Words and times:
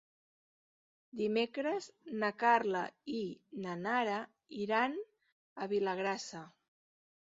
Dimecres 1.19 1.89
na 2.23 2.31
Carla 2.43 2.81
i 3.17 3.21
na 3.67 3.77
Nara 3.85 4.17
iran 4.65 4.97
a 5.65 5.69
Vilagrassa. 5.75 6.43